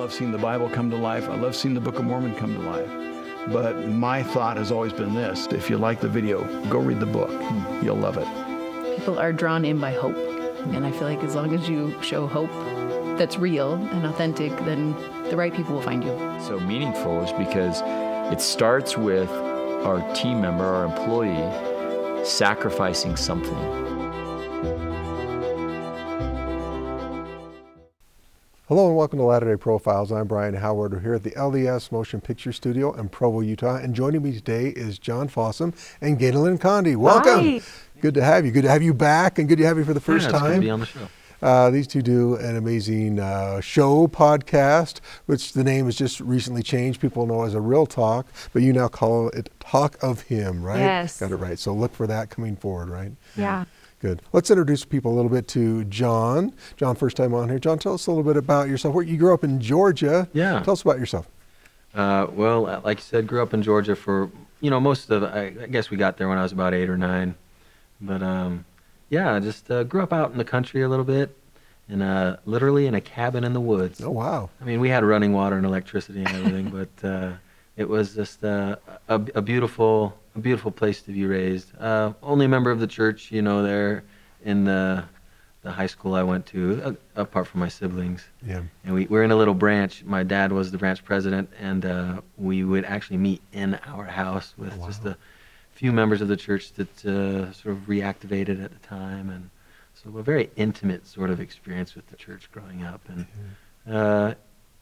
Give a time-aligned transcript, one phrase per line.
[0.00, 1.28] love seeing the Bible come to life.
[1.28, 2.88] I love seeing the Book of Mormon come to life.
[3.52, 7.06] But my thought has always been this if you like the video, go read the
[7.06, 7.30] book.
[7.82, 8.26] You'll love it.
[8.96, 10.16] People are drawn in by hope.
[10.74, 12.50] And I feel like as long as you show hope
[13.18, 14.94] that's real and authentic, then
[15.28, 16.16] the right people will find you.
[16.46, 17.82] So meaningful is because
[18.32, 19.28] it starts with
[19.84, 23.89] our team member, our employee, sacrificing something.
[28.70, 30.12] Hello and welcome to Latter day Profiles.
[30.12, 30.92] I'm Brian Howard.
[30.92, 33.74] We're here at the LDS Motion Picture Studio in Provo, Utah.
[33.74, 36.94] And joining me today is John Fossum and Ganel-Lyn Condie.
[36.94, 37.58] Welcome.
[37.58, 37.60] Hi.
[38.00, 38.52] Good to have you.
[38.52, 40.38] Good to have you back and good to have you for the first yeah, it's
[40.38, 40.50] time.
[40.50, 41.08] Good to be on the show.
[41.42, 46.62] Uh, these two do an amazing uh, show podcast, which the name has just recently
[46.62, 47.00] changed.
[47.00, 50.78] People know as a Real Talk, but you now call it Talk of Him, right?
[50.78, 51.20] Yes.
[51.20, 51.58] Got it right.
[51.58, 53.12] So look for that coming forward, right?
[53.36, 53.64] Yeah.
[54.00, 54.22] Good.
[54.32, 56.54] Let's introduce people a little bit to John.
[56.76, 57.58] John, first time on here.
[57.58, 58.94] John, tell us a little bit about yourself.
[58.94, 60.26] Where you grew up in Georgia.
[60.32, 60.60] Yeah.
[60.62, 61.28] Tell us about yourself.
[61.94, 65.22] Uh, well, uh, like you said, grew up in Georgia for you know most of.
[65.24, 67.34] I, I guess we got there when I was about eight or nine,
[68.00, 68.64] but um,
[69.10, 71.36] yeah, just uh, grew up out in the country a little bit,
[71.88, 74.00] in a, literally in a cabin in the woods.
[74.02, 74.48] Oh wow.
[74.60, 77.32] I mean, we had running water and electricity and everything, but uh,
[77.76, 78.76] it was just uh,
[79.08, 81.76] a, a beautiful, a beautiful place to be raised.
[81.78, 84.04] Uh, only member of the church, you know, there
[84.44, 85.04] in the
[85.62, 88.24] the high school I went to, uh, apart from my siblings.
[88.46, 88.62] Yeah.
[88.84, 90.02] And we we're in a little branch.
[90.04, 94.54] My dad was the branch president, and uh, we would actually meet in our house
[94.56, 94.86] with Wow.
[94.86, 95.18] just a
[95.80, 99.48] few members of the church that uh, sort of reactivated at the time, and
[99.94, 103.00] so a very intimate sort of experience with the church growing up.
[103.08, 103.26] And
[103.90, 104.34] uh,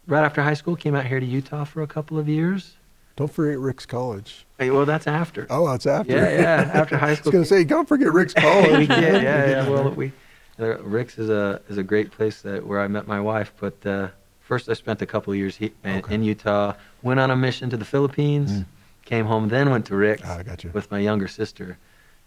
[0.09, 2.75] right after high school, came out here to Utah for a couple of years.
[3.15, 4.45] Don't forget Ricks College.
[4.59, 5.47] Hey, well, that's after.
[5.51, 6.13] Oh, that's after.
[6.17, 7.33] Yeah, yeah, after high school.
[7.35, 8.89] I was going to say, don't forget Ricks we College.
[8.89, 9.69] did, yeah, yeah.
[9.69, 10.11] Well, we
[10.59, 13.53] uh, Ricks is a is a great place that where I met my wife.
[13.61, 14.09] But uh,
[14.41, 16.15] first, I spent a couple of years he, in- Okay.
[16.17, 16.75] in Utah.
[17.03, 18.51] Went on a mission to the Philippines.
[18.51, 18.65] Mm.
[19.09, 20.71] Came home, then went to Ricks Ah, I got you.
[20.75, 21.79] with my younger sister,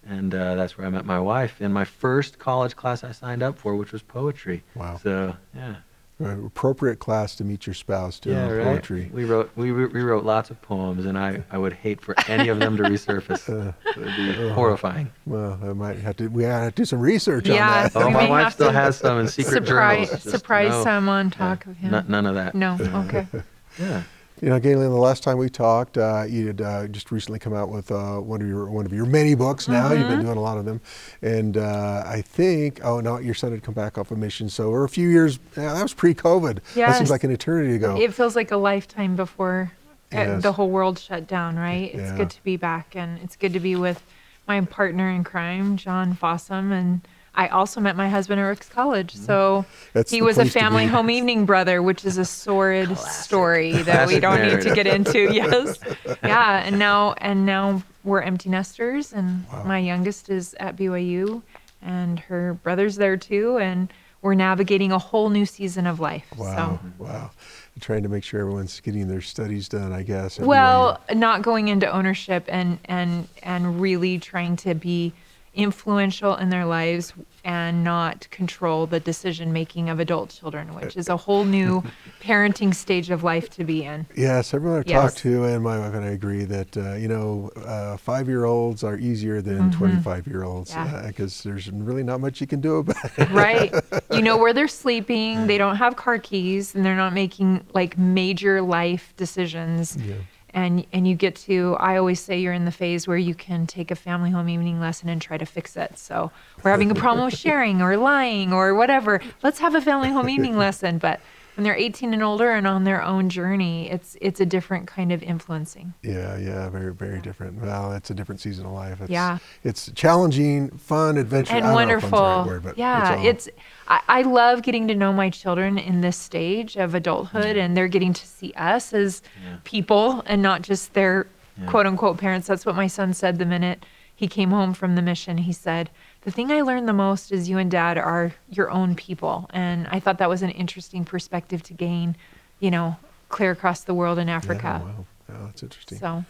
[0.03, 3.43] and uh, that's where I met my wife in my first college class I signed
[3.43, 4.63] up for, which was poetry.
[4.73, 4.97] Wow.
[5.03, 5.75] So yeah,
[6.19, 8.31] Uh, appropriate class to meet your spouse too.
[8.31, 8.63] yeah, right.
[8.65, 9.11] Poetry.
[9.13, 12.49] We wrote we re- rewrote lots of poems, and I I would hate for any
[12.49, 13.45] of them to resurface.
[13.51, 15.11] Uh, it would be horrifying.
[15.27, 16.29] well, I might have to.
[16.29, 17.91] We have to do some research Yeah, on that.
[17.93, 20.23] so Oh, my wife still has some in secret surprise journals.
[20.23, 21.93] Just surprise no- some on yeah, talk of him.
[21.93, 22.55] n- none of that.
[22.55, 22.77] No.
[23.05, 23.27] Okay.
[23.79, 24.03] Yeah.
[24.39, 27.53] You know, Ganel-Lyn, the last time we talked, uh, you had uh, just recently come
[27.53, 29.67] out with uh, one of your one of your many books.
[29.67, 30.09] Now you've Mm-hmm.
[30.09, 30.81] been doing a lot of them,
[31.21, 34.49] and uh, I think oh no, your son had come back off a mission.
[34.49, 35.37] So we're a few years.
[35.55, 36.55] Yeah, that was pre-COVID.
[36.55, 36.97] That Yes.
[36.97, 37.95] seems like an eternity ago.
[37.99, 39.73] It feels like a lifetime before
[40.11, 40.41] uh, Yes.
[40.41, 41.93] the whole world shut down, right?
[41.93, 42.17] It's Yeah.
[42.17, 44.01] good to be back, and it's good to be with
[44.47, 47.01] my partner in crime, John Fossum, and
[47.33, 49.15] I also met my husband at Ricks College.
[49.15, 49.89] So Mm-hmm.
[49.93, 54.19] That's he was a family home evening brother, which is a sordid story that we
[54.19, 55.31] don't need to get into.
[55.33, 55.79] Yes,
[56.23, 59.63] yeah, and now and now we're empty nesters, and Wow.
[59.65, 61.41] my youngest is at BYU,
[61.81, 63.91] and her brother's there too, and
[64.21, 66.25] we're navigating a whole new season of life.
[66.37, 67.03] Wow, So.
[67.03, 67.31] wow.
[67.79, 70.37] Trying to make sure everyone's getting their studies done, I guess.
[70.39, 75.13] at Well, not going into ownership and and and really trying to be
[75.53, 77.13] influential in their lives
[77.43, 81.83] and not control the decision making of adult children, which is a whole new
[82.21, 84.05] parenting stage of life to be in.
[84.15, 85.13] Yes, everyone I Yes.
[85.13, 88.97] talk to, and my wife and I agree that uh, you know, uh, five-year-olds are
[88.97, 90.95] easier than twenty-five-year-olds Mm-hmm.
[90.95, 91.07] Yeah.
[91.07, 93.29] because there's really not much you can do about it.
[93.31, 93.73] Right.
[94.11, 97.97] you know where they're sleeping, they don't have car keys, and they're not making like
[97.97, 99.97] major life decisions.
[99.97, 100.15] Yeah.
[100.53, 103.67] And and you get to I always say you're in the phase where you can
[103.67, 105.97] take a family home evening lesson and try to fix it.
[105.97, 106.31] So
[106.63, 109.21] we're having a problem with sharing or lying or whatever.
[109.43, 110.97] Let's have a family home evening lesson.
[110.97, 111.21] But
[111.55, 115.11] when they're 18 and older and on their own journey, it's it's a different kind
[115.11, 115.93] of influencing.
[116.01, 117.61] Yeah, yeah, very, very different.
[117.61, 119.01] Well, it's a different season of life.
[119.01, 119.37] It's, Yeah.
[119.63, 121.55] It's challenging, fun, adventure.
[121.55, 122.19] and I don't know if wonderful.
[122.19, 123.49] the right word, but yeah, all- it's,
[123.87, 127.59] I, I love getting to know my children in this stage of adulthood, mm-hmm.
[127.59, 129.57] and they're getting to see us as Yeah.
[129.63, 131.27] people and not just their
[131.59, 131.65] Yeah.
[131.69, 132.47] quote unquote parents.
[132.47, 133.85] That's what my son said the minute
[134.21, 135.39] he came home from the mission.
[135.39, 135.89] He said,
[136.21, 139.87] "The thing I learned the most is you and Dad are your own people," and
[139.87, 142.15] I thought that was an interesting perspective to gain,
[142.59, 142.97] you know,
[143.29, 144.81] clear across the world in yeah, Africa.
[144.85, 145.05] wow.
[145.27, 145.97] Yeah, that's interesting.
[145.97, 146.23] So.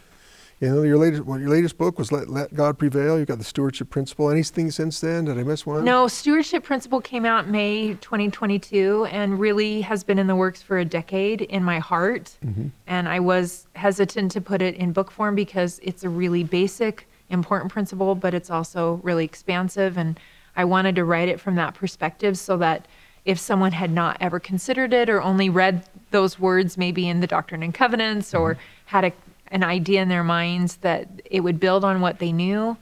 [0.60, 3.18] You know, your latest, well, your latest book was Let, Let God Prevail.
[3.18, 4.30] You've got the stewardship principle.
[4.30, 5.24] Anything since then?
[5.24, 5.84] Did I miss one?
[5.84, 10.78] No, Stewardship Principle came out May 2022 and really has been in the works for
[10.78, 12.38] a decade in my heart.
[12.46, 12.68] Mm-hmm.
[12.86, 17.08] And I was hesitant to put it in book form because it's a really basic,
[17.32, 19.96] important principle, but it's also really expansive.
[19.96, 20.18] And
[20.54, 22.86] I wanted to write it from that perspective so that
[23.24, 27.26] if someone had not ever considered it or only read those words maybe in the
[27.26, 29.12] Doctrine and Covenants or had a,
[29.48, 32.76] an idea in their minds that it would build on what they knew.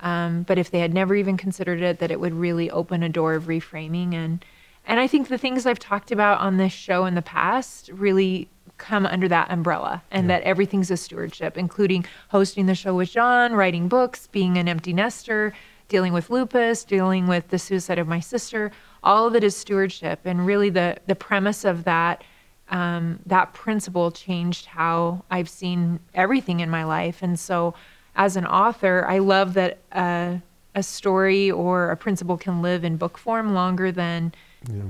[0.00, 3.08] Um, but if they had never even considered it, that it would really open a
[3.08, 4.12] door of reframing.
[4.12, 4.44] And,
[4.86, 8.48] and I think the things I've talked about on this show in the past really
[8.78, 13.54] come under that umbrella and that everything's a stewardship, including hosting the show with John,
[13.54, 15.52] writing books, being an empty nester,
[15.88, 18.72] dealing with lupus, dealing with the suicide of my sister.
[19.02, 20.20] All of it is stewardship.
[20.24, 22.22] And really the, the premise of that
[22.68, 27.22] um, that principle changed how I've seen everything in my life.
[27.22, 27.74] And so,
[28.16, 30.38] as an author, I love that uh,
[30.74, 34.32] a story or a principle can live in book form longer than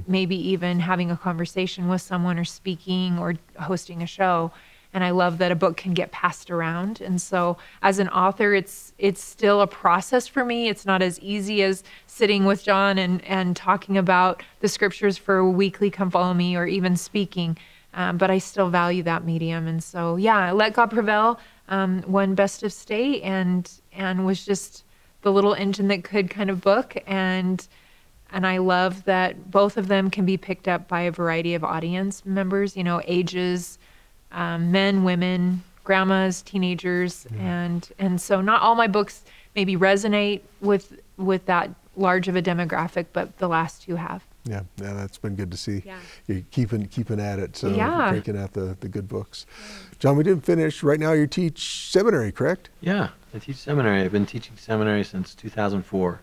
[0.07, 4.53] maybe even having a conversation with someone or speaking or hosting a show.
[4.95, 7.03] And I love that a book can get passed around.
[7.03, 10.69] And so, as an author, it's it's still a process for me.
[10.69, 15.37] It's not as easy as sitting with John and and talking about the scriptures for
[15.37, 17.59] a weekly come follow me or even speaking.
[17.93, 19.67] Um, but I still value that medium.
[19.67, 24.85] And so, yeah, Let God Prevail um, won Best of State and and was just
[25.23, 27.67] the little engine that could kind of book and
[28.33, 31.63] and I love that both of them can be picked up by a variety of
[31.65, 33.79] audience members, you know, ages,
[34.33, 39.23] um, men, women, grandmas, teenagers, and and so not all my books
[39.55, 44.25] maybe resonate with with that large of a demographic, but the last two have.
[44.45, 45.83] Yeah, yeah, that's been good to see.
[45.85, 45.99] Yeah.
[46.29, 48.11] You're keeping keeping at it, so Yeah.
[48.11, 49.45] cranking out the, the good books.
[49.99, 50.83] John, we didn't finish.
[50.83, 52.69] Right now, you teach seminary, correct?
[52.81, 54.03] Yeah, I teach seminary.
[54.03, 56.21] I've been teaching seminary since 2004.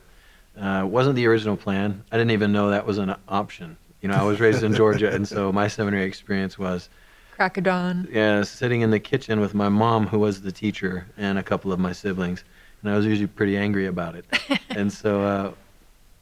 [0.60, 2.04] Uh, wasn't the original plan.
[2.12, 3.78] I didn't even know that was an option.
[4.02, 6.90] You know, I was raised in Georgia, and so my seminary experience was
[7.32, 8.08] Crack of dawn.
[8.12, 11.72] yeah, sitting in the kitchen with my mom, who was the teacher, and a couple
[11.74, 12.44] of my siblings,
[12.82, 14.26] and I was usually pretty angry about it.
[14.70, 15.52] and so uh,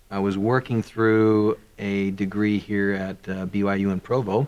[0.09, 4.47] I was working through a degree here at uh, BYU in Provo,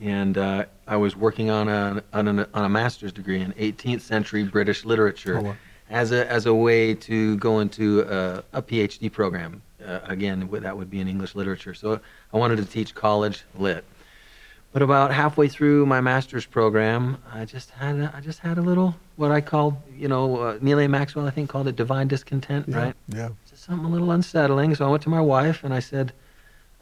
[0.00, 4.00] and uh, I was working on a on a, on a master's degree in 18th
[4.00, 5.56] century British literature Oh, wow.
[5.92, 9.62] As a as a way to go into a, a PhD program.
[9.86, 11.74] Uh, again, that would be in English literature.
[11.74, 12.00] So
[12.32, 13.84] I wanted to teach college lit.
[14.72, 18.62] But about halfway through my master's program, I just had a, I just had a
[18.62, 20.88] little what I called, you know, uh, Neal A.
[20.88, 22.76] Maxwell I think called it divine discontent, Yeah.
[22.76, 22.94] right?
[23.08, 23.28] Yeah.
[23.50, 24.74] Just something a little unsettling.
[24.74, 26.12] So I went to my wife and I said,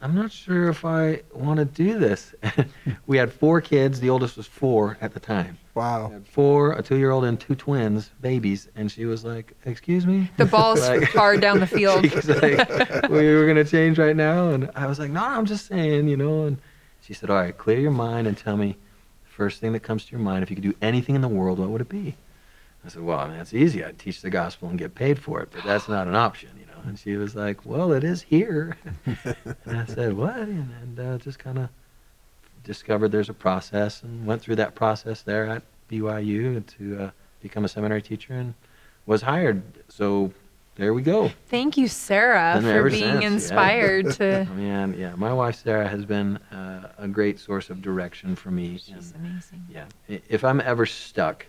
[0.01, 2.33] I'm not sure if I want to do this.
[3.07, 3.99] we had four kids.
[3.99, 5.57] The oldest was four at the time.
[5.75, 6.09] Wow.
[6.09, 10.45] had four, a two-year-old and two twins, babies, and she was like, "Excuse me." The
[10.45, 12.09] ball's Like- far down the field.
[12.11, 15.67] She's like, we were gonna change right now, and I was like, no, I'm just
[15.67, 16.45] saying, you know.
[16.45, 16.57] And
[17.01, 18.75] she said, all right, clear your mind and tell me
[19.23, 20.43] the first thing that comes to your mind.
[20.43, 22.15] If you could do anything in the world, what would it be?
[22.83, 23.83] I said, well, I mean, that's easy.
[23.85, 26.60] I'd teach the gospel and get paid for it, but that's not an option, you
[26.60, 26.60] know.
[26.85, 28.77] And she was like, well, it is here.
[29.05, 30.35] and I said, what?
[30.37, 31.69] And, and uh, just kind of
[32.63, 37.11] discovered there's a process and went through that process there at BYU to uh,
[37.41, 38.53] become a seminary teacher and
[39.05, 39.61] was hired.
[39.89, 40.31] So
[40.75, 41.31] there we go.
[41.49, 43.27] Thank you, Sarah, And for being since, yeah.
[43.27, 44.47] inspired to.
[44.55, 48.77] Man, yeah, my wife Sarah has been uh, a great source of direction for me.
[48.77, 49.67] She's and, amazing.
[49.69, 51.45] yeah, if I'm ever stuck,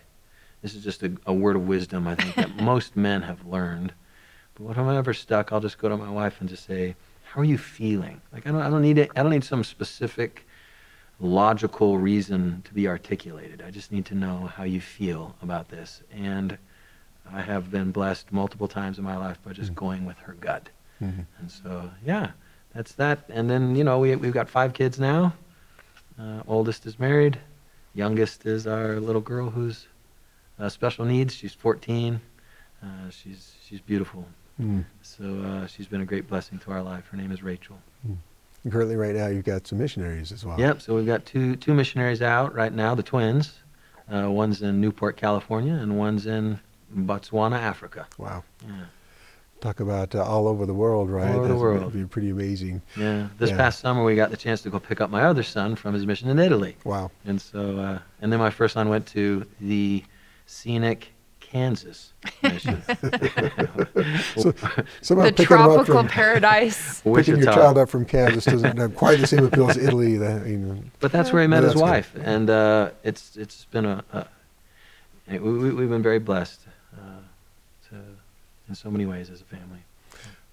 [0.60, 3.92] this is just a, a word of wisdom I think that most men have learned.
[4.70, 6.94] If I'm ever stuck, I'll just go to my wife and just say,
[7.24, 9.10] "How are you feeling?" Like I don't, I don't need it.
[9.16, 10.46] I don't need some specific
[11.20, 13.62] logical reason to be articulated.
[13.66, 16.02] I just need to know how you feel about this.
[16.12, 16.58] And
[17.32, 20.68] I have been blessed multiple times in my life by just going with her gut.
[21.00, 21.26] Mhm.
[21.38, 22.32] And so, yeah,
[22.74, 23.20] that's that.
[23.28, 25.32] And then, you know, we, we've got five kids now.
[26.18, 27.38] Uh, oldest is married.
[27.94, 29.86] Youngest is our little girl who's
[30.58, 31.34] uh, special needs.
[31.34, 32.20] She's 14.
[32.82, 34.26] Uh, she's, she's beautiful.
[34.60, 34.84] Mm.
[35.02, 37.06] So uh, she's been a great blessing to our life.
[37.08, 37.78] Her name is Rachel.
[38.64, 40.58] And currently, right now, you've got some missionaries as well.
[40.58, 40.82] Yep.
[40.82, 42.94] So we've got two two missionaries out right now.
[42.94, 43.54] The twins.
[44.12, 46.60] Uh, one's in Newport, California, and one's in
[46.94, 48.06] Botswana, Africa.
[48.18, 48.44] Wow.
[48.66, 48.72] Yeah.
[49.60, 51.28] Talk about uh, all over the world, right?
[51.30, 51.92] All over the That's world.
[51.92, 52.82] Be pretty amazing.
[52.96, 53.28] Yeah.
[53.38, 53.56] This Yeah.
[53.56, 56.04] past summer, we got the chance to go pick up my other son from his
[56.04, 56.76] mission in Italy.
[56.84, 57.10] Wow.
[57.24, 60.04] And so, uh, and then my first son went to the
[60.46, 61.12] scenic
[61.52, 62.12] Kansas.
[64.36, 64.52] So,
[65.02, 67.00] somehow The picking tropical from, paradise.
[67.14, 70.16] picking your child up from Kansas doesn't have quite the same appeal as Italy.
[70.16, 70.78] That, you know.
[71.00, 71.90] But that's where he met Yeah, his that's good.
[71.90, 74.26] wife, and uh, it's it's been a, a
[75.28, 76.60] we, we, we've been very blessed
[76.96, 77.00] uh,
[77.90, 77.96] to,
[78.68, 79.80] in so many ways as a family.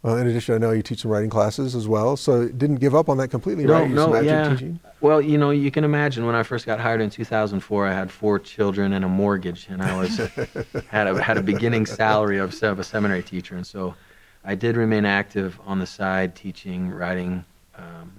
[0.04, 2.96] Well, in addition, I know you teach some writing classes as well, so didn't give
[2.96, 3.90] up on that completely, No, right?
[3.90, 4.50] You just no, matched yeah.
[4.50, 4.80] teaching?
[5.02, 8.12] Well, you know, you can imagine when I first got hired in 2004, I had
[8.12, 10.18] four children and a mortgage, and I was
[10.88, 13.96] had a had a beginning salary of, of a seminary teacher, and so
[14.44, 17.46] I did remain active on the side, teaching, writing
[17.78, 18.12] um,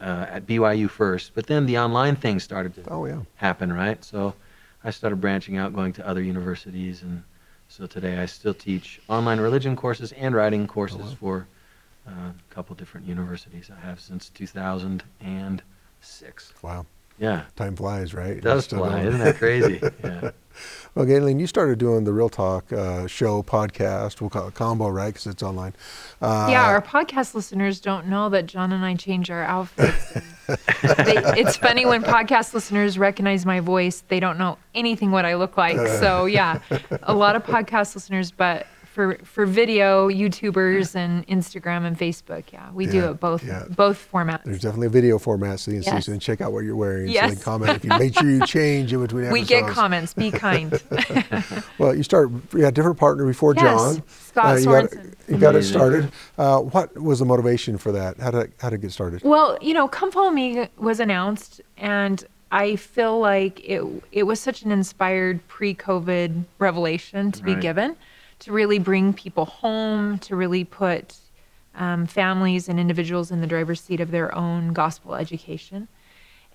[0.00, 3.20] uh, at BYU first, but then the online thing started to Oh, yeah.
[3.36, 4.04] happen, right?
[4.04, 4.34] So
[4.82, 7.22] I started branching out, going to other universities, and
[7.68, 11.46] so today I still teach online religion courses and writing courses for
[12.08, 13.70] uh, a couple different universities.
[13.70, 14.30] I have since
[16.06, 16.52] 2006.
[16.62, 16.86] Wow.
[17.18, 18.36] Yeah, Time flies, right?
[18.36, 19.06] it does Still fly, going.
[19.06, 19.80] isn't that crazy?
[20.04, 20.30] Yeah.
[20.94, 24.22] Well, Ganel-Lyn, you started doing the Real Talk uh, show podcast.
[24.22, 25.08] We'll call it combo, right?
[25.12, 25.74] Because it's online.
[26.22, 30.12] Uh, yeah, our podcast listeners don't know that John and I change our outfits.
[30.46, 35.34] they, it's funny when podcast listeners recognize my voice, they don't know anything what I
[35.34, 35.76] look like.
[36.00, 36.60] So, yeah,
[37.02, 42.70] a lot of podcast listeners, but for for video, YouTubers and Instagram and Facebook, yeah,
[42.72, 43.64] we do it both yeah.
[43.68, 44.44] both formats.
[44.44, 46.06] There's definitely a video format, so you can see, Yes.
[46.06, 47.08] so check out what you're wearing.
[47.08, 47.28] So Yes.
[47.28, 50.14] they can comment if you make sure you change in between we get comments.
[50.14, 50.72] Be kind.
[51.78, 52.30] Well, you start.
[52.54, 54.02] You had a different partner before Yes, John.
[54.08, 54.92] Scott you got,
[55.28, 56.10] you got it started.
[56.38, 58.16] Uh, what was the motivation for that?
[58.16, 59.22] How did how did it get started?
[59.22, 64.40] Well, you know, Come Follow Me was announced, and I feel like it it was
[64.40, 67.94] such an inspired pre-COVID revelation to be given,
[68.40, 71.14] to really bring people home, to really put
[71.74, 75.88] um, families and individuals in the driver's seat of their own gospel education.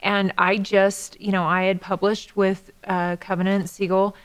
[0.02, 4.16] And I just, you know, I had published with uh, Covenant Seagull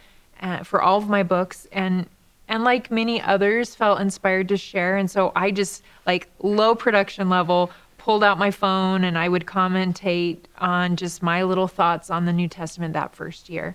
[0.40, 2.06] uh, for all of my books, and
[2.48, 4.96] and like many others, felt inspired to share.
[4.96, 9.46] And so I just like low production level pulled out my phone and I would
[9.46, 13.74] commentate on just my little thoughts on the New Testament that first year.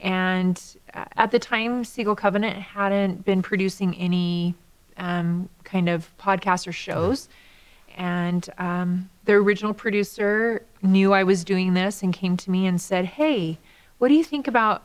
[0.00, 0.60] And
[0.92, 4.54] uh, at the time, Seagull Covenant hadn't been producing any
[4.96, 7.28] um, kind of podcasts or shows.
[7.96, 12.80] And um, the original producer knew I was doing this and came to me and
[12.80, 13.58] said, Hey,
[13.98, 14.84] what do you think about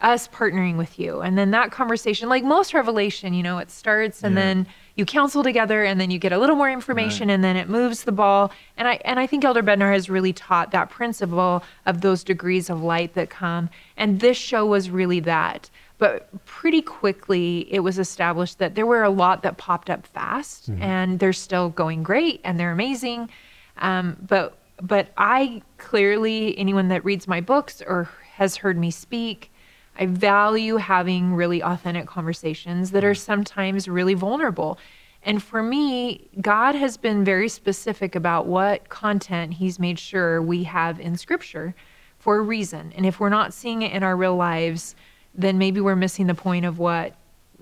[0.00, 1.20] us partnering with you?
[1.20, 4.42] And then that conversation, like most revelation, you know, it starts and Yeah.
[4.42, 7.68] then you counsel together and then you get a little more information and then it
[7.68, 8.52] moves the ball.
[8.76, 12.68] And I and I think Elder Bednar has really taught that principle of those degrees
[12.68, 13.70] of light that come.
[13.96, 15.70] And this show was really that.
[15.98, 20.68] But pretty quickly, it was established that there were a lot that popped up fast,
[20.80, 23.30] and they're still going great, and they're amazing.
[23.78, 29.51] Um, but but I clearly, anyone that reads my books or has heard me speak,
[29.98, 33.18] I value having really authentic conversations that are mm.
[33.18, 34.78] sometimes really vulnerable.
[35.22, 40.64] And for me, God has been very specific about what content He's made sure we
[40.64, 41.74] have in Scripture
[42.18, 42.92] for a reason.
[42.96, 44.96] And if we're not seeing it in our real lives,
[45.34, 47.14] then maybe we're missing the point of what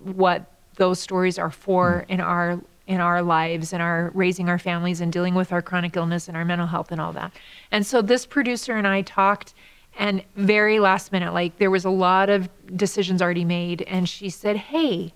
[0.03, 0.47] what
[0.77, 2.15] those stories are for mm.
[2.15, 5.97] in our in our lives and our raising our families and dealing with our chronic
[5.97, 7.33] illness and our mental health and all that.
[7.71, 9.55] And so this producer and I talked
[10.01, 14.31] and very last minute like there was a lot of decisions already made and she
[14.31, 15.13] said, "Hey,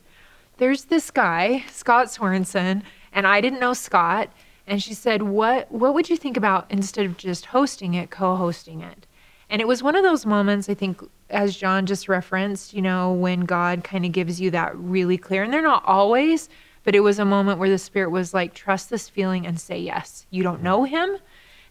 [0.58, 4.28] there's this guy, Scott Sorensen, and I didn't know Scott."
[4.66, 8.82] And she said, "What what would you think about instead of just hosting it, co-hosting
[8.82, 9.06] it?"
[9.48, 13.12] And it was one of those moments, I think, as John just referenced, you know,
[13.12, 16.48] when God kind of gives you that really clear, and they're not always,
[16.82, 19.78] but it was a moment where the Spirit was like, trust this feeling and say
[19.78, 20.26] yes.
[20.30, 21.18] You don't know Him.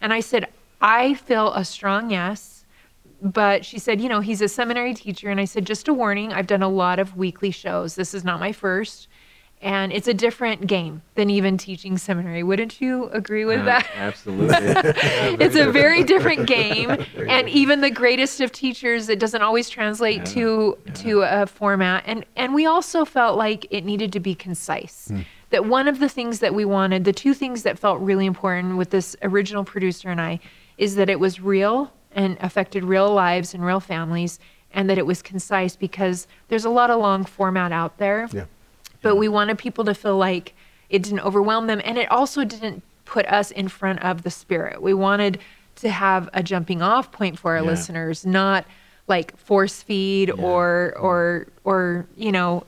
[0.01, 0.47] And I said,
[0.81, 2.62] I feel a strong yes.
[3.23, 5.29] But she said, you know, he's a seminary teacher.
[5.29, 7.95] And I said, just a warning, I've done a lot of weekly shows.
[7.95, 9.07] This is not my first.
[9.61, 12.43] And it's a different game than even teaching seminary.
[12.43, 13.87] Wouldn't you agree with Uh, that?
[13.95, 14.57] Absolutely.
[14.59, 16.89] it's a very different game
[17.29, 20.93] and even the greatest of teachers it doesn't always translate Yeah, to yeah.
[20.95, 25.09] to a format and and we also felt like it needed to be concise
[25.51, 28.75] that one of the things that we wanted the two things that felt really important
[28.75, 30.41] with this original producer and I
[30.77, 34.39] is that it was real and affected real lives and real families
[34.73, 38.45] and that it was concise because there's a lot of long format out there Yeah.
[39.01, 40.53] but we wanted people to feel like
[40.89, 44.81] it didn't overwhelm them and it also didn't put us in front of the spirit
[44.81, 45.39] we wanted
[45.75, 47.69] to have a jumping off point for our Yeah.
[47.69, 48.65] listeners not
[49.07, 52.63] like force feed or or or you know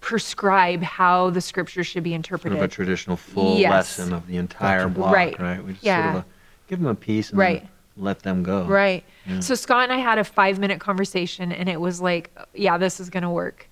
[0.00, 2.58] prescribe how the scripture should be interpreted.
[2.58, 3.70] sort of a traditional full Yes.
[3.98, 5.38] lesson of the entire block, Right.
[5.40, 5.64] right?
[5.64, 6.02] We just Yeah.
[6.02, 6.24] sort of uh,
[6.68, 7.66] give them a piece Right.
[7.96, 8.64] Then let them go.
[8.64, 9.04] Right.
[9.26, 9.40] Yeah.
[9.40, 13.00] So Scott and I had a five minute conversation, and it was like, yeah, this
[13.00, 13.68] is going to work.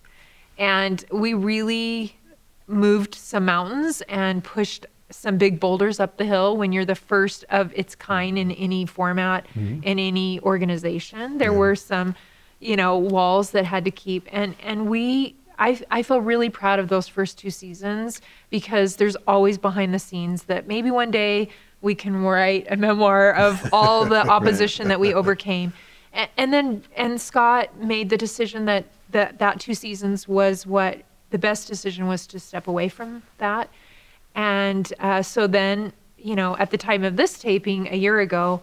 [0.58, 2.16] And we really
[2.66, 7.44] moved some mountains and pushed some big boulders up the hill when you're the first
[7.50, 9.82] of its kind in any format mm-hmm.
[9.82, 12.14] in any organization there were some
[12.60, 16.78] you know walls that had to keep and and we I, I feel really proud
[16.78, 21.50] of those first two seasons because there's always behind the scenes that maybe one day
[21.82, 25.72] we can write a memoir of all the opposition that we overcame.
[26.12, 31.02] And, and then and scott made the decision that that that two seasons was what
[31.30, 33.70] the best decision was to step away from that.
[34.34, 38.60] And uh, so then you know, at the time of this taping a year ago,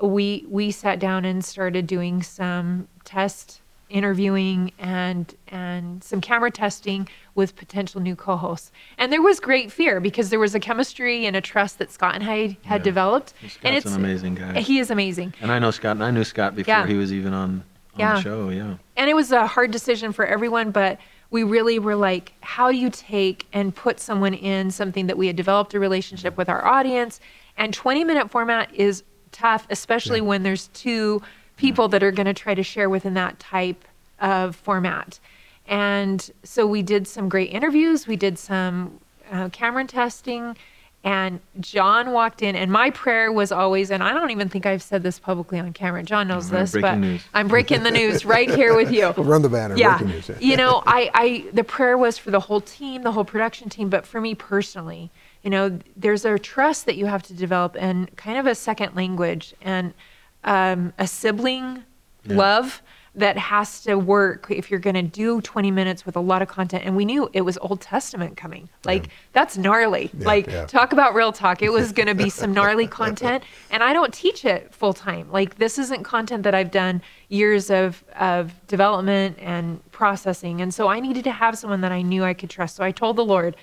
[0.00, 3.60] we we sat down and started doing some test
[3.90, 8.70] interviewing and and some camera testing with potential new co-hosts.
[8.98, 12.14] And there was great fear because there was a chemistry and a trust that Scott
[12.14, 12.84] and I had Yeah.
[12.84, 13.34] developed.
[13.38, 14.60] Scott's and it's an amazing guy.
[14.60, 15.34] He is amazing.
[15.40, 16.86] And I know Scott, and I knew Scott before Yeah.
[16.86, 18.14] he was even on, on Yeah.
[18.16, 18.48] the show.
[18.50, 18.74] Yeah.
[18.96, 20.98] and it was a hard decision for everyone but
[21.30, 25.26] we really were like how do you take and put someone in something that we
[25.26, 26.40] had developed a relationship mm-hmm.
[26.40, 27.18] with our audience
[27.56, 31.22] and 20 minute format is tough especially when there's two
[31.60, 33.84] people that are going to try to share within that type
[34.20, 35.18] of format
[35.66, 38.98] and so we did some great interviews we did some
[39.30, 40.56] uh, camera testing
[41.02, 44.82] and John walked in, and my prayer was always, and I don't even think I've
[44.82, 46.02] said this publicly on camera.
[46.02, 47.22] John knows All right, this, but news.
[47.32, 49.12] I'm breaking the news right here with you.
[49.16, 49.76] We'll run the banner.
[49.78, 50.36] Yeah, breaking news, yeah.
[50.40, 53.88] you know, I, I, the prayer was for the whole team, the whole production team,
[53.88, 55.10] but for me personally,
[55.42, 58.94] you know, there's a trust that you have to develop, and kind of a second
[58.94, 59.94] language, and
[60.44, 61.84] um, a sibling
[62.24, 62.36] Yeah.
[62.36, 62.82] love
[63.12, 66.48] that has to work if you're going to do 20 minutes with a lot of
[66.48, 66.84] content.
[66.86, 68.68] And we knew it was Old Testament coming.
[68.84, 70.10] Like, that's gnarly.
[70.16, 70.64] Yeah, like, yeah.
[70.66, 71.60] talk about real talk.
[71.60, 73.42] It was going to be some gnarly content.
[73.72, 75.28] And I don't teach it full time.
[75.32, 80.60] Like, this isn't content that I've done years of, of development and processing.
[80.60, 82.76] And so I needed to have someone that I knew I could trust.
[82.76, 83.56] So I told the Lord,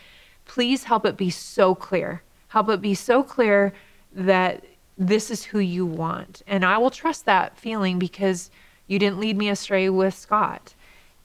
[0.45, 2.21] please help it be so clear.
[2.49, 3.73] Help it be so clear
[4.13, 4.65] that
[4.97, 6.41] this is who you want.
[6.47, 8.49] And I will trust that feeling because
[8.87, 10.73] you didn't lead me astray with Scott.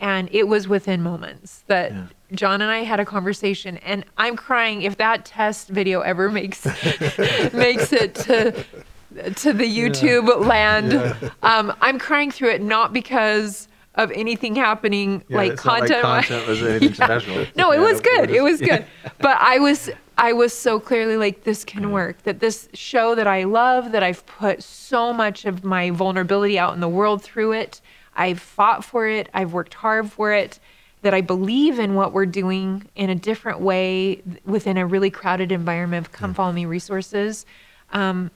[0.01, 2.07] And it was within moments that Yeah.
[2.33, 6.65] John and I had a conversation and I'm crying if that test video ever makes
[7.53, 8.65] makes it to
[9.37, 10.95] to the YouTube land.
[11.43, 16.03] Um, I'm crying through it not because of anything happening Yeah, like it's not content.
[16.03, 17.05] content was anything Yeah.
[17.05, 17.47] special.
[17.55, 18.31] No, it Yeah, was good.
[18.31, 18.87] It was good.
[19.19, 19.91] But I was
[20.23, 22.23] I was so clearly like this can work.
[22.23, 26.75] That this show that I love, that I've put so much of my vulnerability out
[26.75, 27.81] in the world through it.
[28.15, 29.29] I've fought for it.
[29.35, 30.61] I've worked hard for it.
[31.01, 35.51] That I believe in what we're doing in a different way within a really crowded
[35.51, 37.45] environment of come follow me resources.
[37.93, 38.31] Um,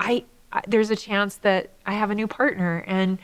[0.00, 3.18] I, I there's a chance that I have a new partner and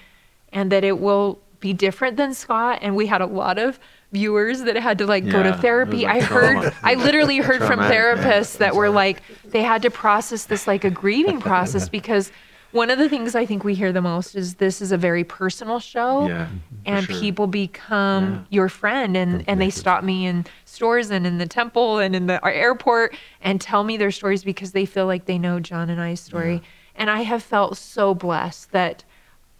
[0.52, 2.80] and that it will be different than Scott.
[2.82, 3.80] And we had a lot of
[4.12, 6.04] viewers that had to like go to therapy.
[6.04, 6.74] like I heard.
[6.82, 8.14] I literally heard from Traumatic, yeah.
[8.40, 12.30] therapists that were like they had to process this like a grieving process because
[12.72, 15.24] one of the things I think we hear the most is this is a very
[15.24, 16.48] personal show Yeah,
[16.86, 17.20] and sure.
[17.20, 18.40] people become Yeah.
[18.48, 22.26] your friend and, and they stop me in stores and in the temple and in
[22.28, 26.00] the airport and tell me their stories because they feel like they know John and
[26.00, 26.62] I's story.
[26.96, 29.04] And I have felt so blessed that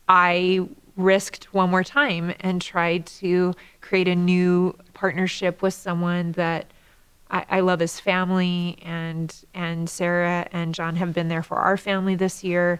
[0.08, 6.66] I risked one more time and tried to create a new partnership with someone that
[7.30, 11.76] I, I love his family and and Sarah and John have been there for our
[11.76, 12.78] family this year.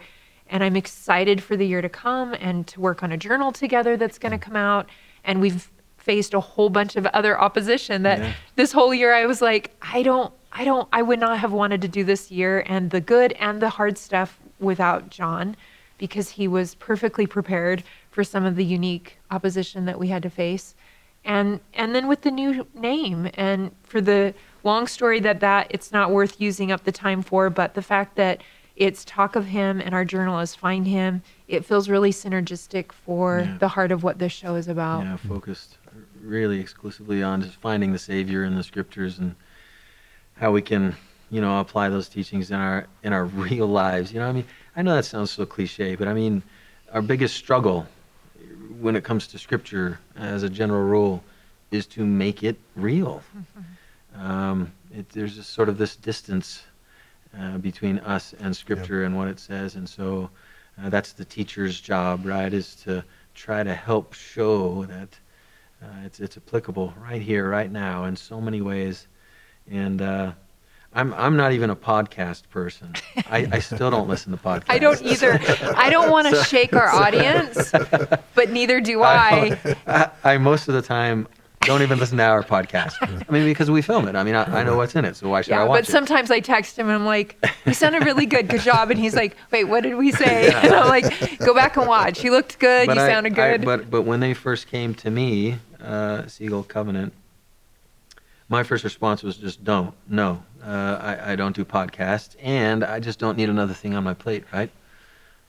[0.50, 3.96] And I'm excited for the year to come and to work on a journal together
[3.96, 4.86] that's going to come out.
[5.24, 8.32] And we've faced a whole bunch of other opposition that Yeah.
[8.56, 11.80] this whole year I was like, I don't, I don't, I would not have wanted
[11.82, 15.56] to do this year and the good and the hard stuff without John
[15.96, 20.30] because he was perfectly prepared for some of the unique opposition that we had to
[20.30, 20.76] face.
[21.24, 25.90] And and then with the new name and for the long story that that it's
[25.92, 28.42] not worth using up the time for, but the fact that
[28.76, 33.58] it's talk of him and our journalists find him, it feels really synergistic for Yeah.
[33.58, 35.02] the heart of what this show is about.
[35.04, 35.78] Yeah, focused
[36.20, 39.34] really exclusively on just finding the Savior in the Scriptures and
[40.34, 40.96] how we can,
[41.30, 44.12] you know, apply those teachings in our in our real lives.
[44.12, 44.44] You know, I mean,
[44.74, 46.42] I know that sounds so cliche, but I mean,
[46.92, 47.86] our biggest struggle
[48.80, 51.22] when it comes to Scripture, as a general rule,
[51.70, 53.22] is to make it real.
[54.14, 56.62] Um, it, there's just sort of this distance
[57.38, 60.28] uh, between us and Scripture and what it says, and so
[60.78, 62.52] uh, that's the teacher's job, right?
[62.52, 63.02] Is to
[63.34, 65.08] try to help show that
[65.82, 69.06] uh, it's it's applicable right here, right now, in so many ways.
[69.70, 70.32] And uh,
[70.94, 72.92] I'm I'm not even a podcast person.
[73.30, 74.64] I, I still don't listen to podcasts.
[74.68, 75.40] I don't either.
[75.76, 77.70] I don't want to shake our audience,
[78.34, 79.58] but neither do I.
[79.86, 81.26] I, I most of the time
[81.62, 82.94] don't even listen to our podcast.
[83.00, 84.16] I mean, because we film it.
[84.16, 85.86] I mean, I, I know what's in it, so why should I Yeah, watch but
[85.86, 88.48] sometimes I text him and I'm like, "You sounded really good.
[88.48, 91.76] Good job." And he's like, "Wait, what did we say?" And I'm like, "Go back
[91.76, 92.22] and watch.
[92.24, 92.88] You looked good.
[92.88, 92.94] it?
[92.96, 96.64] you I- sounded I- good." but but when they first came to me, uh, Seagull
[96.64, 97.12] Covenant,
[98.52, 99.94] my first response was just don't.
[100.06, 104.04] No, uh, I, I don't do podcasts, and I just don't need another thing on
[104.04, 104.70] my plate, right?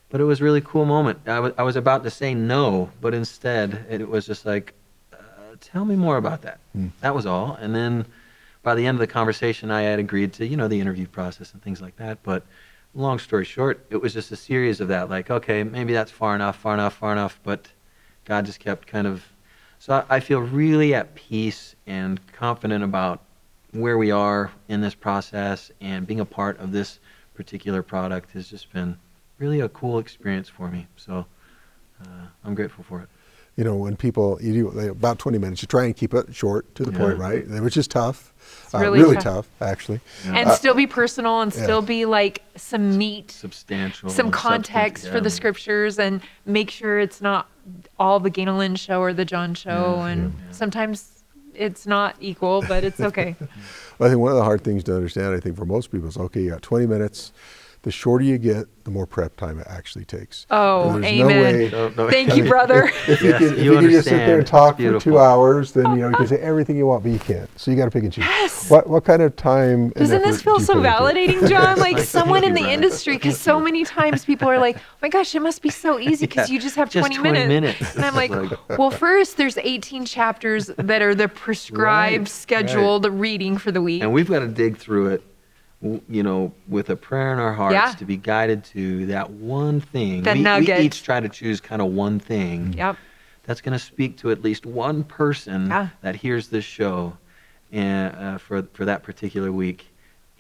[0.10, 1.20] But it was a really cool moment.
[1.28, 4.74] I was I was about to say no, but instead it was just like,
[5.12, 5.18] uh,
[5.60, 6.60] tell me more about that.
[7.02, 7.56] That was all.
[7.60, 8.06] And then
[8.62, 11.52] by the end of the conversation, I had agreed to, you know, the interview process
[11.54, 12.24] and things like that.
[12.24, 12.44] But
[12.96, 15.10] long story short, it was just a series of that.
[15.10, 17.38] Like, okay, maybe that's far enough, far enough, far enough.
[17.44, 17.68] But
[18.24, 19.26] God just kept kind of.
[19.84, 23.20] So I, I feel really at peace and confident about
[23.72, 27.00] where we are in this process and being a part of this
[27.34, 28.98] particular product has just been
[29.40, 30.88] really a cool experience for me.
[30.96, 31.26] So
[32.02, 32.06] uh,
[32.46, 33.10] I'm grateful for it.
[33.58, 36.74] You know, when people you do about 20 minutes, you try and keep it short
[36.76, 36.98] to the Yeah.
[37.00, 37.46] point, right?
[37.62, 38.32] Which is tough,
[38.74, 39.50] uh, really really, tough.
[39.60, 39.62] tough.
[39.62, 40.00] actually.
[40.26, 41.62] and still be personal and yeah.
[41.62, 44.10] still be like some meat Substantial.
[44.10, 47.50] some substance, context for the scriptures and make sure it's not
[48.00, 49.96] all the Gaina show or the John show.
[49.98, 50.52] Yeah, and yeah.
[50.52, 51.24] sometimes
[51.54, 53.36] it's not equal, but it's okay.
[54.00, 56.08] Well, I think one of the hard things to understand, I think, for most people
[56.08, 57.32] is okay, you got 20 minutes.
[57.84, 60.46] The shorter you get, the more prep time it actually takes.
[60.50, 61.44] Oh, There's no amen.
[61.56, 62.90] way- No, no, Thank you, brother.
[63.10, 65.20] If you Yes, can, if you you can just sit there and talk for two
[65.20, 67.50] hours, then you know you can say everything you want, but you can't.
[67.60, 68.24] So you got to pick and choose.
[68.26, 68.70] Yes.
[68.70, 69.90] What what kind of time?
[69.90, 71.78] Doesn't this feel do so put into validating, John?
[71.78, 72.74] Like someone in the brother.
[72.74, 76.00] industry, because so many times people are like, "Oh my gosh, it must be so
[76.10, 77.50] easy because Yeah, you just have just 20, 20 minutes.
[77.82, 77.96] minutes.
[77.98, 83.06] And I'm like, Like- "Well, first there's 18 chapters that are the prescribed, Right, scheduled
[83.08, 84.04] reading for the week.
[84.04, 85.33] And we've got to dig through it, w-
[86.10, 87.92] you know, with a prayer in our hearts Yeah.
[87.94, 90.24] to be guided to that one thing.
[90.24, 90.80] The we, nugget.
[90.80, 92.96] we each try to choose kind of one thing Yep.
[93.44, 95.90] that's going to speak to at least one person Yeah.
[96.02, 97.18] that hears this show
[97.72, 99.88] and, uh, for, for that particular week.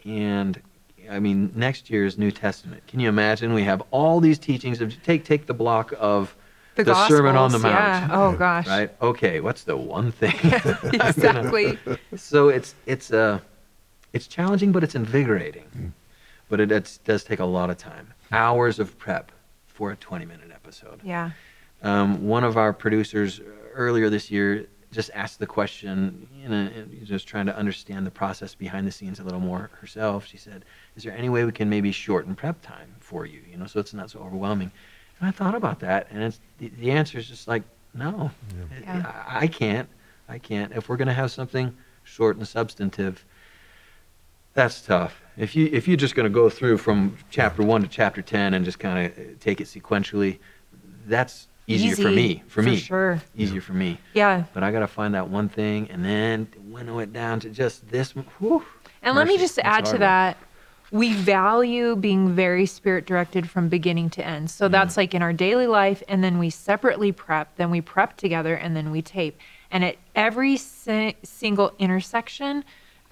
[0.05, 0.61] And
[1.09, 2.85] I mean, next year's New Testament.
[2.87, 3.53] Can you imagine?
[3.53, 6.33] We have all these teachings of take take the block of
[6.75, 7.75] The, the Sermon on the Mount.
[7.75, 8.07] Yeah.
[8.11, 8.67] Oh gosh.
[8.67, 8.89] right.
[9.01, 10.33] Okay, what's the one thing?
[10.93, 11.77] exactly.
[12.15, 13.39] so it's it's uh,
[14.13, 15.93] it's challenging, but it's invigorating.
[16.49, 19.31] But it it's, does take a lot of time, hours of prep
[19.67, 21.01] for a 20-minute episode.
[21.03, 21.31] Yeah.
[21.81, 26.55] Um, one of our producers uh, earlier this year just asked the question, you know,
[26.55, 30.27] and just trying to understand the process behind the scenes a little more herself.
[30.27, 30.63] She said,
[30.95, 33.41] "Is there any way we can maybe shorten prep time for you?
[33.49, 34.71] You know, so it's not so overwhelming."
[35.19, 38.31] And I thought about that, and it's the, the answer is just like, no,
[38.81, 39.23] Yeah.
[39.27, 39.89] I, I can't.
[40.27, 40.71] I can't.
[40.73, 43.23] If we're going to have something short and substantive,
[44.53, 45.21] that's tough.
[45.37, 48.53] If you if you're just going to go through from chapter one to chapter ten
[48.53, 50.39] and just kind of take it sequentially,
[51.07, 52.43] that's easier for me.
[52.47, 53.21] For, for me, sure.
[53.35, 53.97] easier for me.
[54.13, 54.43] Yeah.
[54.53, 57.87] But I got to find that one thing and then winnow it down to just
[57.89, 58.11] this.
[58.11, 58.63] Whew,
[59.01, 60.37] And let me just That's add to that.
[60.91, 64.51] We value being very spirit directed from beginning to end.
[64.51, 64.71] So mm.
[64.71, 68.53] that's like in our daily life, and then we separately prep, then we prep together,
[68.53, 69.39] and then we tape.
[69.71, 72.63] And at every si- single intersection,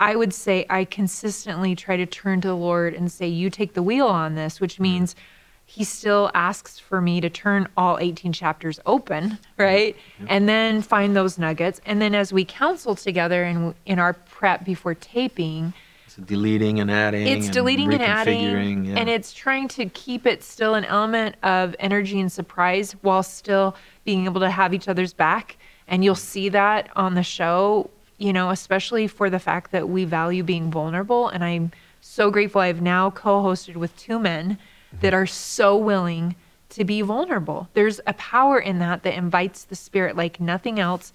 [0.02, 3.76] I would say I consistently try to turn to the Lord and say, You take
[3.76, 4.84] the wheel on this, which mm-hmm.
[4.84, 5.16] means
[5.64, 9.96] he still asks for me to turn all 18 chapters open, right?
[10.28, 11.80] And then find those nuggets.
[11.86, 15.74] And then as we counsel together in, in our prep before taping,
[16.08, 17.28] So deleting and adding.
[17.28, 18.98] it's and deleting and adding yeah.
[18.98, 23.76] and it's trying to keep it still an element of energy and surprise while still
[24.04, 25.56] being able to have each other's back
[25.88, 26.22] and you'll mm-hmm.
[26.22, 27.90] see that on the show
[28.22, 32.62] you know especially for the fact that we value being vulnerable and i'm so grateful
[32.62, 34.58] i've now co-hosted with two men
[35.00, 36.36] that are so willing
[36.72, 37.70] to be vulnerable.
[37.74, 41.14] There's a power in that that invites the spirit like nothing else.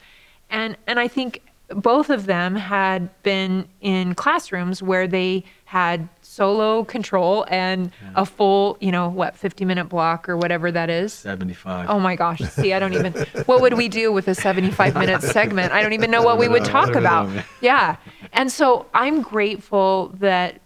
[0.48, 6.84] And and i think both of them had been in classrooms where they had solo
[6.84, 11.14] control and a full, you know, what, 50 minute block or whatever that is.
[11.14, 11.88] 75.
[11.88, 12.40] Oh my gosh.
[12.40, 13.14] See, I don't even,
[13.46, 15.72] what would we do with a 75 minute segment?
[15.72, 17.30] I don't even know what we would talk about.
[17.62, 17.96] Yeah.
[18.34, 20.60] And so I'm grateful that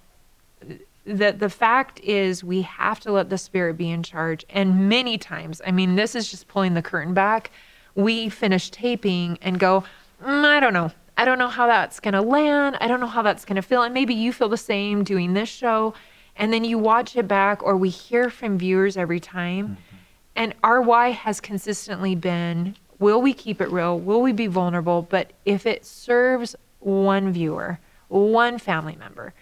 [1.07, 5.17] that the fact is we have to let the spirit be in charge and many
[5.17, 7.51] times i mean this is just pulling the curtain back
[7.95, 9.83] we finish taping and go
[10.23, 12.77] mm, i don't know i don't know how that's going to land.
[12.81, 13.83] I don't know how that's going to feel.
[13.83, 15.95] And maybe you feel the same doing this show.
[16.37, 19.65] And then you watch it back or we hear from viewers every time.
[19.69, 19.97] Mm-hmm.
[20.37, 23.99] And our why has consistently been will we keep it real?
[23.99, 25.03] Will we be vulnerable?
[25.03, 27.79] But if it serves one viewer
[28.11, 29.33] one family member.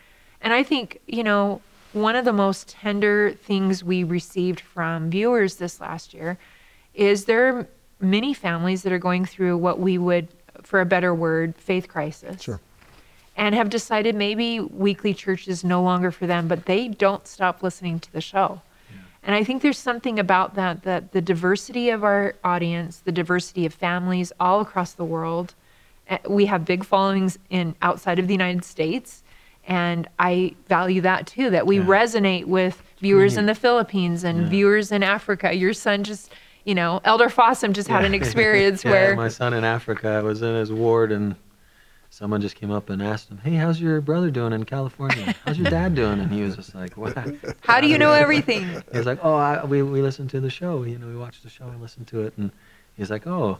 [0.40, 1.60] And I think, you know,
[1.92, 6.38] one of the most tender things we received from viewers this last year
[6.94, 7.66] is there are
[8.00, 10.28] many families that are going through what we would,
[10.62, 12.42] for a better word, faith crisis.
[12.42, 12.60] Sure.
[13.36, 17.62] And have decided maybe weekly church is no longer for them, but they don't stop
[17.62, 18.60] listening to the show.
[19.22, 23.66] And I think there's something about that, that the diversity of our audience, the diversity
[23.66, 25.54] of families all across the world,
[26.08, 29.22] eh, we have big followings in outside of the United States
[29.66, 31.50] and I value that too.
[31.50, 31.84] That we Yeah.
[31.84, 34.48] resonate with viewers in the Philippines and Yeah.
[34.48, 35.54] viewers in Africa.
[35.54, 36.32] Your son just,
[36.68, 40.20] you know, Elder Fossum just had an experience yeah, where my son in Africa I
[40.20, 41.34] was in his ward and
[42.10, 45.34] someone just came up and asked him, "Hey, how's your brother doing in California?
[45.46, 47.16] How's your dad doing?" And he was just like, "What?"
[47.62, 48.68] How do you know everything?
[48.92, 50.82] He was like, "Oh, I, we we listened to the show.
[50.82, 52.52] You know, we watched the show and listened to it." And
[52.98, 53.58] he's like, "Oh."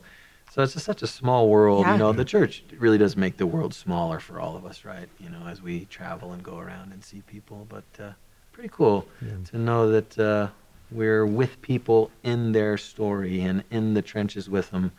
[0.53, 1.92] So it's just such a small world, Yeah.
[1.92, 2.12] you know.
[2.12, 5.09] The church really does make the world smaller for all of us, right?
[5.18, 7.66] You know, as we travel and go around and see people.
[7.68, 8.12] But uh,
[8.53, 9.07] pretty cool
[9.51, 10.49] to know that uh,
[10.90, 14.92] we're with people in their story and in the trenches with them,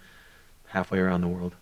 [0.68, 1.56] halfway around the world.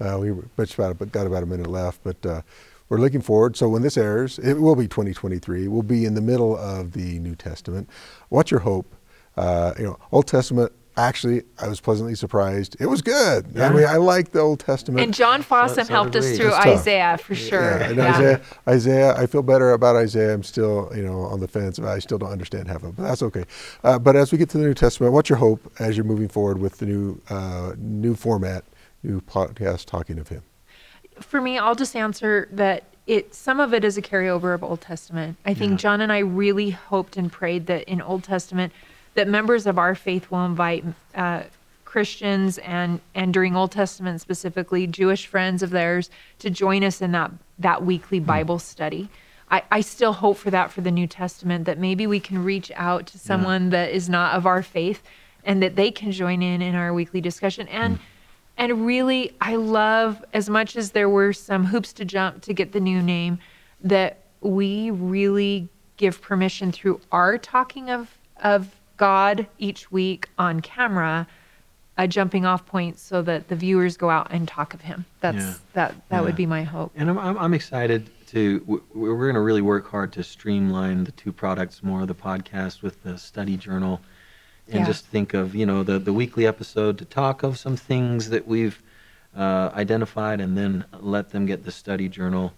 [0.00, 2.42] Uh, we just about got about a minute left, but uh,
[2.88, 3.56] we're looking forward.
[3.56, 5.68] So when this airs, it will be 2023.
[5.68, 7.88] We'll be in the middle of the New Testament.
[8.30, 8.94] What's your hope?
[9.36, 10.72] Uh, you know, Old Testament.
[11.06, 12.76] Actually, I was pleasantly surprised.
[12.80, 13.58] It was good.
[13.58, 15.02] I mean, I like the Old Testament.
[15.04, 17.78] And John Fossum so helped us through Isaiah for sure.
[17.78, 18.14] Yeah, and Yeah.
[18.14, 20.34] Isaiah, Isaiah, I feel better about Isaiah.
[20.34, 21.78] I'm still, you know, on the fence.
[21.78, 23.44] I still don't understand half of it, but that's okay.
[23.82, 26.28] Uh, but as we get to the New Testament, what's your hope as you're moving
[26.28, 28.64] forward with the new, uh, new format,
[29.02, 30.42] new podcast, talking of Him?
[31.20, 34.80] for me, I'll just answer that it some of it is a carryover of Old
[34.80, 35.36] Testament.
[35.44, 35.76] I think Yeah.
[35.76, 38.72] John and I really hoped and prayed that in Old Testament
[39.14, 41.42] that members of our faith will invite uh,
[41.84, 47.12] Christians and and during Old Testament specifically Jewish friends of theirs to join us in
[47.12, 49.08] that that weekly Bible study.
[49.50, 52.70] I, I still hope for that for the New Testament that maybe we can reach
[52.76, 55.02] out to someone that is not of our faith
[55.44, 57.66] and that they can join in in our weekly discussion.
[57.68, 57.98] And
[58.56, 62.72] and really, I love as much as there were some hoops to jump to get
[62.72, 63.38] the new name,
[63.82, 71.26] that we really give permission through our talking of of God each week on camera,
[71.96, 75.06] a jumping off point so that the viewers go out and talk of Him.
[75.22, 75.54] That's Yeah.
[75.72, 76.20] that that Yeah.
[76.20, 76.92] would be my hope.
[76.94, 81.12] And I'm, I'm, I'm excited to, we're going to really work hard to streamline the
[81.12, 84.02] two products more the podcast with the study journal.
[84.68, 84.86] And Yeah.
[84.86, 88.46] just think of, you know, the, the weekly episode to talk of some things that
[88.46, 88.82] we've
[89.34, 92.52] uh, identified and then let them get the study journal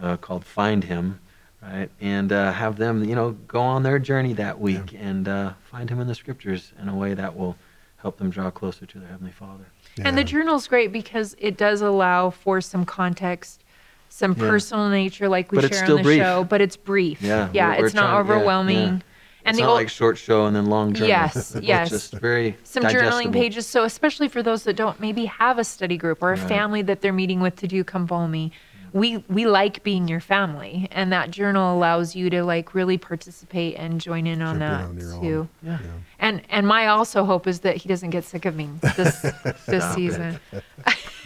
[0.00, 1.18] uh, called Find Him,
[1.62, 1.90] right?
[2.00, 5.88] And uh, have them, you know, go on their journey that week and uh, find
[5.90, 7.56] Him in the scriptures in a way that will
[7.96, 9.64] help them draw closer to their Heavenly Father.
[10.00, 13.64] And the journal's great because it does allow for some context,
[14.08, 14.48] some Yeah.
[14.48, 16.22] personal nature, like we But it's share still on the brief.
[16.22, 16.44] show.
[16.44, 17.20] But it's brief.
[17.20, 17.68] Yeah, yeah.
[17.70, 18.76] we're- we're it's not trying- overwhelming.
[18.76, 19.00] yeah.
[19.44, 21.08] And it's the not old, like short show and then long journal.
[21.08, 21.88] Yes, It's yes.
[21.90, 23.66] just very some journaling pages.
[23.66, 26.48] So especially for those that don't maybe have a study group or a Right.
[26.48, 28.52] family that they're meeting with to do come follow me.
[28.92, 33.76] We we like being your family, and that journal allows you to like really participate
[33.76, 35.48] and join in on Jump that on too.
[35.62, 35.78] Yeah.
[36.18, 39.20] And and my also hope is that he doesn't get sick of me this
[39.66, 40.40] this Stop season.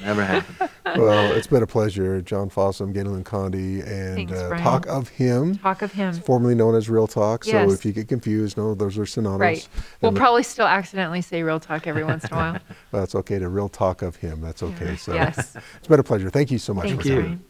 [0.01, 0.70] Never happened.
[1.01, 2.20] well, it's been a pleasure.
[2.22, 4.62] John Fossum, Ganel-Lyn Condie, and Thanks, uh, Brian.
[4.64, 6.12] Talk of Him, Talk of him.
[6.14, 7.44] formerly known as Real Talk.
[7.44, 7.72] So Yes.
[7.72, 9.40] if you get confused, no, those are synonymous.
[9.40, 9.68] Right.
[10.01, 12.59] We'll And probably still accidentally say real talk every once in a while.
[12.90, 14.40] Well, that's okay to Real Talk of Him.
[14.40, 14.96] That's okay.
[14.96, 15.57] So Yes.
[15.79, 16.29] it's been a pleasure.
[16.31, 17.22] Thank you so much Thanks, for coming.
[17.25, 17.44] Brian.